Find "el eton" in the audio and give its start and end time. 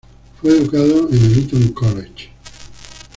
1.25-1.73